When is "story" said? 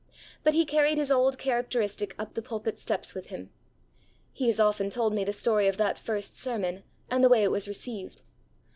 5.31-5.67